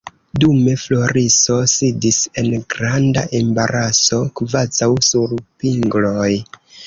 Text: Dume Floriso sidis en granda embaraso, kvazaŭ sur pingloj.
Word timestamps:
Dume 0.43 0.71
Floriso 0.83 1.57
sidis 1.73 2.17
en 2.43 2.47
granda 2.75 3.25
embaraso, 3.41 4.19
kvazaŭ 4.41 4.89
sur 5.11 5.39
pingloj. 5.65 6.29